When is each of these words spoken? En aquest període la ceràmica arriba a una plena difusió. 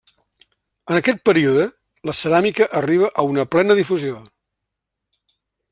En 0.91 0.95
aquest 0.99 1.19
període 1.29 1.65
la 2.09 2.15
ceràmica 2.21 2.67
arriba 2.81 3.11
a 3.13 3.27
una 3.35 3.47
plena 3.57 3.79
difusió. 3.83 4.23